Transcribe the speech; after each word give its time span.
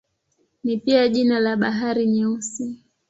Ni 0.63 0.77
pia 0.77 1.07
jina 1.07 1.39
la 1.39 1.55
Bahari 1.57 2.07
Nyeusi. 2.07 2.79